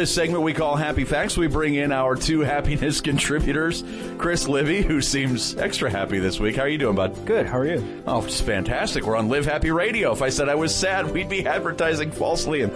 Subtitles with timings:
[0.00, 3.84] this segment we call Happy Facts, we bring in our two happiness contributors,
[4.16, 6.56] Chris Libby, who seems extra happy this week.
[6.56, 7.26] How are you doing, bud?
[7.26, 7.44] Good.
[7.44, 8.02] How are you?
[8.06, 9.04] Oh, it's fantastic.
[9.04, 10.10] We're on Live Happy Radio.
[10.10, 12.72] If I said I was sad, we'd be advertising falsely, and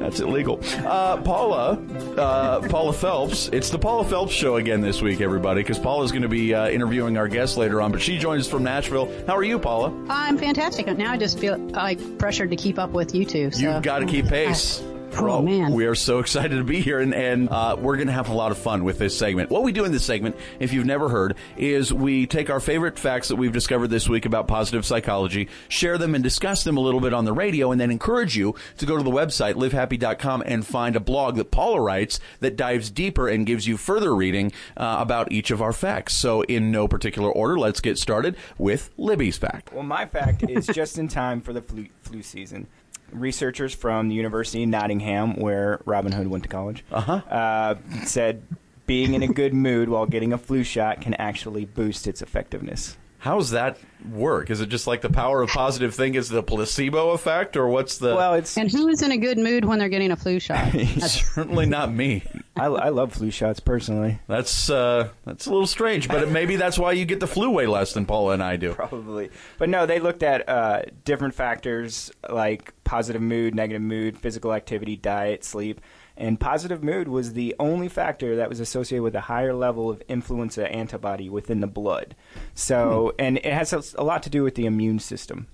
[0.00, 0.60] that's illegal.
[0.78, 1.72] Uh, Paula,
[2.16, 3.52] uh, Paula Felps.
[3.52, 6.70] It's the Paula Felps show again this week, everybody, because Paula's going to be uh,
[6.70, 9.12] interviewing our guest later on, but she joins us from Nashville.
[9.26, 9.92] How are you, Paula?
[10.08, 10.86] I'm fantastic.
[10.86, 13.50] Now I just feel like pressured to keep up with you two.
[13.50, 13.60] So.
[13.60, 14.82] You've got to keep pace.
[15.14, 15.72] Oh, man.
[15.72, 18.34] We are so excited to be here, and, and uh, we're going to have a
[18.34, 19.50] lot of fun with this segment.
[19.50, 22.98] What we do in this segment, if you've never heard, is we take our favorite
[22.98, 26.80] facts that we've discovered this week about positive psychology, share them and discuss them a
[26.80, 30.42] little bit on the radio, and then encourage you to go to the website, livehappy.com,
[30.46, 34.52] and find a blog that Paula writes that dives deeper and gives you further reading
[34.76, 36.14] uh, about each of our facts.
[36.14, 39.72] So, in no particular order, let's get started with Libby's fact.
[39.72, 42.66] Well, my fact is just in time for the flu, flu season.
[43.12, 47.74] Researchers from the University of Nottingham, where Robin Hood went to college, uh-huh.
[48.04, 48.42] said
[48.86, 52.96] being in a good mood while getting a flu shot can actually boost its effectiveness.
[53.22, 53.78] How does that
[54.10, 54.50] work?
[54.50, 57.98] Is it just like the power of positive thing is the placebo effect, or what's
[57.98, 58.16] the?
[58.16, 60.72] Well, it's And who is in a good mood when they're getting a flu shot?
[60.98, 62.24] Certainly not me.
[62.56, 64.18] I, I love flu shots personally.
[64.26, 67.68] That's uh, that's a little strange, but maybe that's why you get the flu way
[67.68, 68.74] less than Paula and I do.
[68.74, 69.30] Probably.
[69.56, 74.96] But no, they looked at uh, different factors like positive mood, negative mood, physical activity,
[74.96, 75.80] diet, sleep.
[76.16, 80.02] And positive mood was the only factor that was associated with a higher level of
[80.08, 82.14] influenza antibody within the blood.
[82.54, 85.46] So, and it has a, lot to do with the immune system.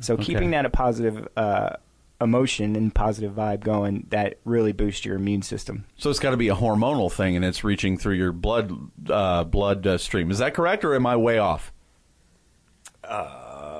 [0.00, 1.76] So, keeping that a positive uh,
[2.20, 5.84] emotion and positive vibe going, that really boosts your immune system.
[5.96, 8.72] So it's got to be a hormonal thing, and it's reaching through your blood
[9.08, 10.30] uh, blood uh, stream.
[10.30, 11.72] Is that correct, or am I way off?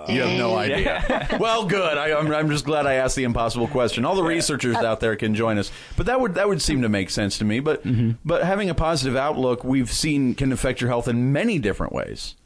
[0.09, 1.37] You have no idea.
[1.41, 1.99] well, good.
[1.99, 4.05] I, I'm, I'm just glad I asked the impossible question.
[4.05, 6.89] All the researchers out there can join us, but that would that would seem to
[6.89, 7.61] make sense to me.
[7.61, 7.83] But
[8.25, 12.37] but having a positive outlook, we've seen can affect your health in many different ways.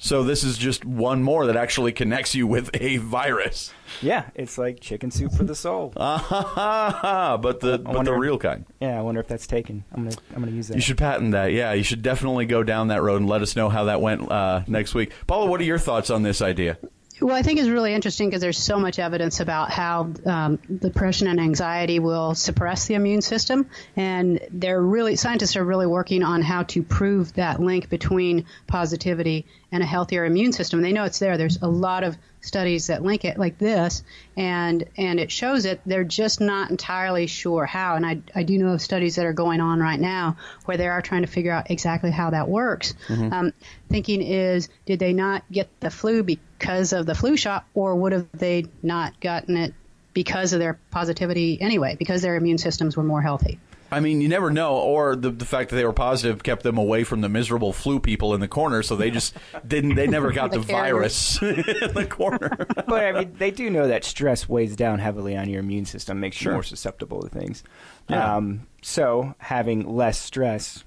[0.00, 3.72] So this is just one more that actually connects you with a virus.
[4.00, 5.92] Yeah, it's like chicken soup for the soul.
[5.96, 7.36] Ah!
[7.42, 8.64] But the but the real kind.
[8.80, 9.84] Yeah, I wonder if that's taken.
[9.92, 10.76] I'm gonna I'm gonna use that.
[10.76, 11.52] You should patent that.
[11.52, 14.30] Yeah, you should definitely go down that road and let us know how that went
[14.30, 15.12] uh, next week.
[15.26, 16.78] Paula, what are your thoughts on this idea?
[17.20, 21.26] Well, I think it's really interesting because there's so much evidence about how um, depression
[21.26, 26.42] and anxiety will suppress the immune system, and they're really scientists are really working on
[26.42, 30.80] how to prove that link between positivity and a healthier immune system.
[30.80, 31.36] They know it's there.
[31.36, 34.02] There's a lot of studies that link it like this,
[34.36, 35.80] and and it shows it.
[35.84, 37.96] They're just not entirely sure how.
[37.96, 40.88] And I I do know of studies that are going on right now where they
[40.88, 42.94] are trying to figure out exactly how that works.
[43.32, 43.52] Um,
[43.88, 48.12] thinking is, did they not get the flu because of the flu shot, or would
[48.12, 49.74] have they not gotten it
[50.14, 53.58] because of their positivity anyway, because their immune systems were more healthy?
[53.90, 56.76] I mean, you never know, or the, the fact that they were positive kept them
[56.76, 59.34] away from the miserable flu people in the corner, so they just
[59.66, 59.94] didn't.
[59.94, 62.66] They never got the, The virus in the corner.
[62.86, 66.20] but I mean, they do know that stress weighs down heavily on your immune system,
[66.20, 67.64] makes you more susceptible to things.
[68.08, 68.36] Yeah.
[68.36, 70.84] Um, so having less stress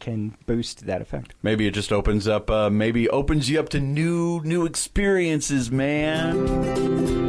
[0.00, 1.34] can boost that effect.
[1.42, 2.48] maybe it just opens up.
[2.50, 7.27] Uh, maybe opens you up to new new experiences, man.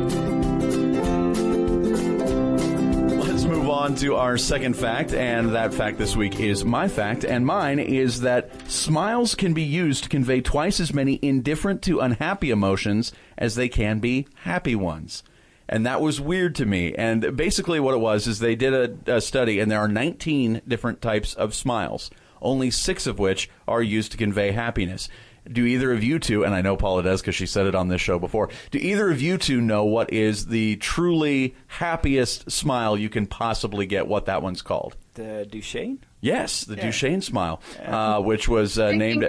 [3.90, 7.80] On to our second fact, and that fact this week is my fact, and mine
[7.80, 13.12] is that smiles can be used to convey twice as many indifferent to unhappy emotions
[13.36, 15.24] as they can be happy ones.
[15.68, 16.94] And that was weird to me.
[16.94, 18.74] And basically, what it was is they did
[19.08, 22.12] a, a study, and there are 19 different types of smiles,
[22.44, 25.10] only six of which are used to convey happiness.
[25.52, 27.88] Do either of you two, and I know Paula does because she said it on
[27.88, 32.96] this show before, do either of you two know what is the truly happiest smile
[32.98, 34.96] you can possibly get, what that one's called?
[35.16, 36.00] The Duchenne?
[36.22, 39.24] Yes, the Duchenne smile, uh, which was uh, named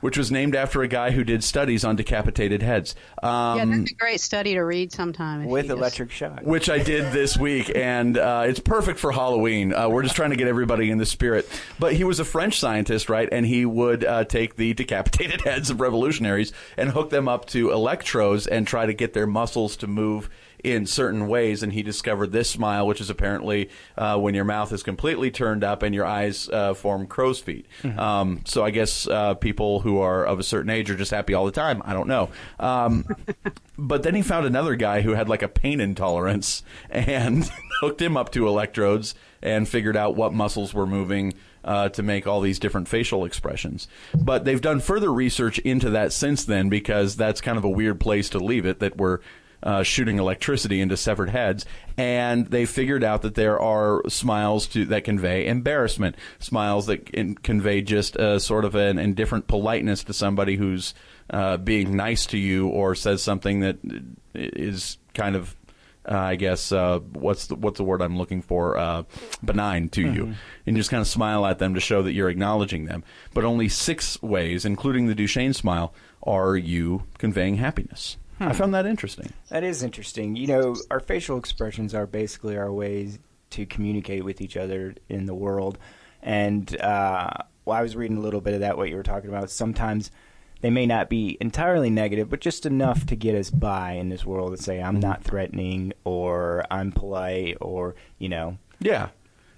[0.00, 2.94] which was named after a guy who did studies on decapitated heads.
[3.22, 5.44] Um, yeah, that's a great study to read sometime.
[5.44, 6.40] With you just- electric shock.
[6.42, 9.72] which I did this week, and uh, it's perfect for Halloween.
[9.74, 11.48] Uh, we're just trying to get everybody in the spirit.
[11.78, 13.28] But he was a French scientist, right?
[13.30, 17.70] And he would uh, take the decapitated heads of revolutionaries and hook them up to
[17.70, 20.28] electrodes and try to get their muscles to move
[20.64, 21.62] in certain ways.
[21.62, 25.64] And he discovered this smile, which is apparently uh, when your mouth is completely turned
[25.64, 27.66] up and your eyes uh, form crow's feet.
[27.98, 31.34] Um, so I guess uh, people who are of a certain age are just happy
[31.34, 31.82] all the time.
[31.84, 32.30] I don't know.
[32.58, 33.06] Um,
[33.78, 38.16] but then he found another guy who had like a pain intolerance and hooked him
[38.16, 41.32] up to electrodes and figured out what muscles were moving
[41.64, 43.88] uh, to make all these different facial expressions.
[44.14, 48.00] But they've done further research into that since then because that's kind of a weird
[48.00, 49.20] place to leave it that we're
[49.62, 51.66] uh, shooting electricity into severed heads,
[51.96, 57.34] and they figured out that there are smiles to, that convey embarrassment, smiles that in,
[57.34, 60.94] convey just a sort of an indifferent politeness to somebody who's
[61.30, 63.78] uh, being nice to you or says something that
[64.34, 65.56] is kind of
[66.10, 68.78] uh, I guess uh, what's the, what's the word I'm looking for?
[68.78, 69.02] Uh,
[69.44, 70.14] benign to mm-hmm.
[70.14, 70.34] you,
[70.66, 73.04] and just kind of smile at them to show that you're acknowledging them.
[73.34, 75.92] But only six ways, including the Duchenne smile,
[76.22, 78.16] are you conveying happiness.
[78.40, 78.48] Hmm.
[78.48, 79.32] I found that interesting.
[79.50, 80.34] That is interesting.
[80.34, 83.18] You know, our facial expressions are basically our ways
[83.50, 85.76] to communicate with each other in the world.
[86.22, 87.28] And uh,
[87.64, 89.50] well, I was reading a little bit of that, what you were talking about.
[89.50, 90.10] Sometimes
[90.62, 94.24] they may not be entirely negative, but just enough to get us by in this
[94.24, 98.56] world to say, I'm not threatening or I'm polite or, you know.
[98.78, 99.08] Yeah.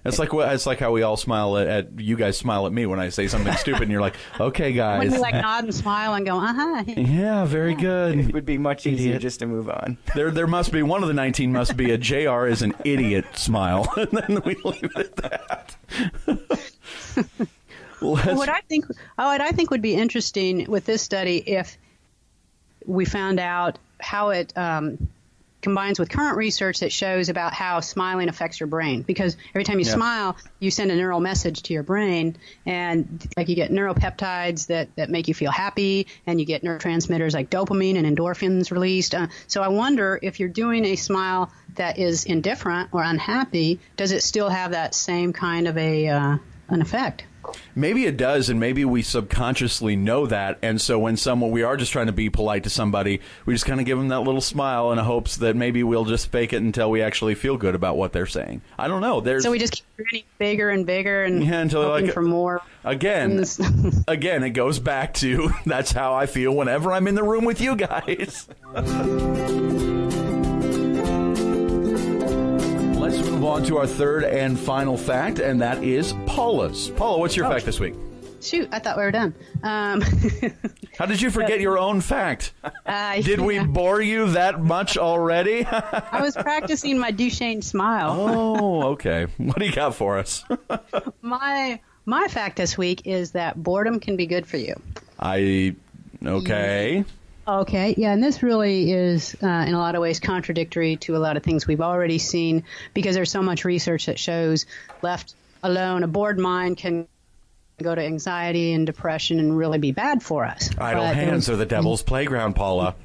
[0.05, 2.85] It's like it's like how we all smile at, at, you guys smile at me
[2.85, 5.73] when I say something stupid, and you're like, "Okay, guys." When you like nod and
[5.73, 8.19] smile and go, "Uh huh." Yeah, very good.
[8.19, 9.21] It would be much easier idiot.
[9.21, 9.97] just to move on.
[10.15, 12.45] There, there must be one of the 19 must be a Jr.
[12.45, 15.75] is an idiot smile, and then we leave it at that.
[17.99, 18.85] what I think,
[19.17, 21.77] oh, what I think would be interesting with this study if
[22.85, 25.09] we found out how it um,
[25.63, 29.01] combines with current research that shows about how smiling affects your brain.
[29.01, 29.93] Because every time you yeah.
[29.93, 34.95] smile, you send a neural message to your brain, and like you get neuropeptides that,
[34.95, 39.15] that make you feel happy, and you get neurotransmitters like dopamine and endorphins released.
[39.15, 44.11] Uh, so I wonder if you're doing a smile that is indifferent or unhappy, does
[44.11, 46.37] it still have that same kind of a uh,
[46.67, 47.25] an effect?
[47.75, 50.59] Maybe it does, and maybe we subconsciously know that.
[50.61, 53.65] And so when someone we are just trying to be polite to somebody, we just
[53.65, 56.61] kind of give them that little smile in hopes that maybe we'll just fake it
[56.61, 58.61] until we actually feel good about what they're saying.
[58.77, 59.21] I don't know.
[59.21, 62.21] There's so we just keep getting bigger and bigger and yeah, until hoping like, for
[62.21, 62.61] more.
[62.83, 63.43] Again,
[64.07, 67.61] again, it goes back to that's how I feel whenever I'm in the room with
[67.61, 68.47] you guys.
[73.13, 76.89] Let's move on to our third and final fact, and that is Paula's.
[76.89, 77.51] Paula, what's your oh.
[77.51, 77.93] fact this week?
[78.41, 79.35] Shoot, I thought we were done.
[79.61, 80.01] Um,
[80.97, 82.53] How did you forget your own fact?
[82.87, 83.45] Uh, did yeah.
[83.45, 85.63] we bore you that much already?
[85.71, 88.15] I was practicing my Duchenne smile.
[88.19, 89.27] oh, okay.
[89.37, 90.43] What do you got for us?
[91.21, 94.73] my my fact this week is that boredom can be good for you.
[95.19, 95.75] I
[96.25, 96.97] okay.
[96.97, 97.03] Yeah.
[97.45, 101.19] Okay, yeah, and this really is, uh, in a lot of ways, contradictory to a
[101.19, 102.63] lot of things we've already seen
[102.93, 104.65] because there's so much research that shows
[105.01, 107.07] left alone, a bored mind can
[107.81, 110.69] go to anxiety and depression and really be bad for us.
[110.77, 112.95] Idle but hands are the devil's playground, Paula.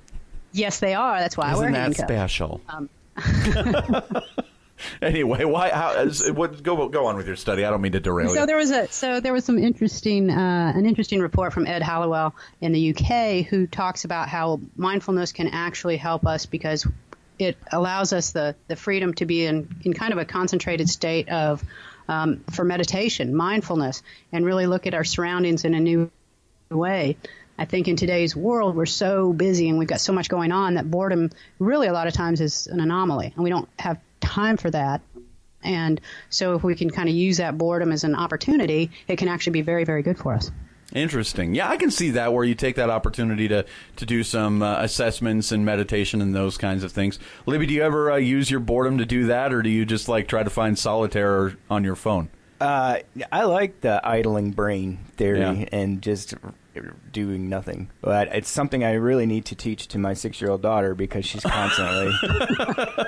[0.52, 1.18] Yes, they are.
[1.18, 2.08] That's why Isn't I wear that handcuffs.
[2.08, 2.60] special?
[2.68, 2.88] Um,
[5.02, 5.70] anyway, why?
[5.70, 6.06] How?
[6.32, 6.62] What?
[6.62, 7.64] Go go on with your study.
[7.64, 8.46] I don't mean to derail so you.
[8.46, 12.34] there was a so there was some interesting uh, an interesting report from Ed Halliwell
[12.60, 16.86] in the UK who talks about how mindfulness can actually help us because
[17.38, 21.28] it allows us the the freedom to be in in kind of a concentrated state
[21.28, 21.64] of
[22.08, 24.02] um, for meditation, mindfulness,
[24.32, 26.10] and really look at our surroundings in a new
[26.70, 27.16] way.
[27.58, 30.74] I think in today's world, we're so busy and we've got so much going on
[30.74, 34.56] that boredom really a lot of times is an anomaly, and we don't have time
[34.56, 35.00] for that.
[35.62, 36.00] And
[36.30, 39.52] so if we can kind of use that boredom as an opportunity, it can actually
[39.52, 40.50] be very, very good for us.
[40.94, 41.54] Interesting.
[41.54, 43.66] Yeah, I can see that where you take that opportunity to
[43.96, 47.18] to do some uh, assessments and meditation and those kinds of things.
[47.44, 50.08] Libby, do you ever uh, use your boredom to do that, or do you just
[50.08, 52.30] like try to find solitaire on your phone?
[52.60, 52.98] Uh,
[53.30, 55.68] I like the idling brain theory yeah.
[55.72, 56.34] and just
[57.12, 57.90] doing nothing.
[58.00, 62.12] But it's something I really need to teach to my six-year-old daughter because she's constantly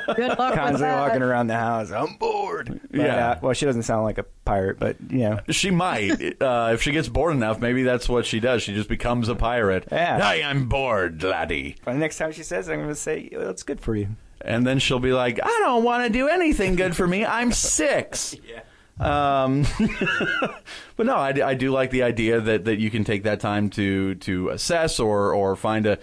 [0.06, 1.90] constantly walking around the house.
[1.90, 2.80] I'm bored.
[2.90, 3.30] But, yeah.
[3.30, 6.40] Uh, well, she doesn't sound like a pirate, but you know, she might.
[6.42, 8.62] uh, if she gets bored enough, maybe that's what she does.
[8.62, 9.86] She just becomes a pirate.
[9.90, 10.20] Yeah.
[10.20, 11.76] Hi, I'm bored, laddie.
[11.84, 14.08] But the next time she says, I'm going to say, well, "It's good for you."
[14.42, 17.26] And then she'll be like, "I don't want to do anything good for me.
[17.26, 18.34] I'm six.
[18.48, 18.60] yeah.
[19.00, 19.66] Um,
[20.96, 23.70] but no, I, I, do like the idea that, that you can take that time
[23.70, 25.98] to to assess or or find a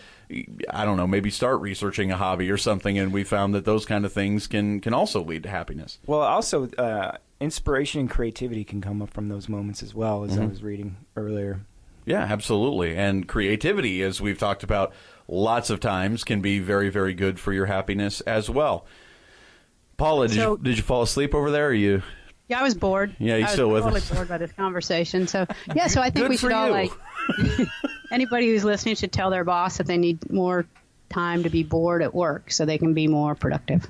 [0.71, 3.85] I don't know maybe start researching a hobby or something, and we found that those
[3.85, 5.99] kind of things can can also lead to happiness.
[6.07, 10.31] Well, also uh, inspiration and creativity can come up from those moments as well, as
[10.31, 10.41] mm-hmm.
[10.41, 11.59] I was reading earlier.
[12.05, 14.91] Yeah, absolutely, and creativity, as we've talked about
[15.27, 18.87] lots of times, can be very very good for your happiness as well.
[19.97, 21.67] Paula, did, so, you, did you fall asleep over there?
[21.67, 22.01] Or you
[22.47, 23.15] yeah, I was bored.
[23.19, 24.11] Yeah, you still with totally us.
[24.11, 25.27] bored by this conversation.
[25.27, 26.91] So yeah, so I think we should all like
[28.11, 30.65] anybody who's listening should tell their boss that they need more
[31.09, 33.87] time to be bored at work so they can be more productive.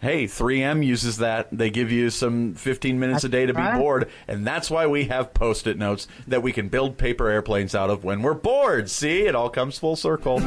[0.00, 1.48] Hey, 3M uses that.
[1.52, 3.74] They give you some 15 minutes that's a day to right.
[3.74, 7.74] be bored, and that's why we have post-it notes that we can build paper airplanes
[7.74, 8.88] out of when we're bored.
[8.88, 10.40] See, it all comes full circle.